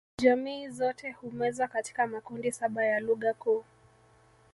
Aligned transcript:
Jamii 0.21 0.67
zote 0.67 1.11
humezwa 1.11 1.67
katika 1.67 2.07
makundi 2.07 2.51
saba 2.51 2.85
ya 2.85 2.99
lugha 2.99 3.33
kuu 3.33 3.63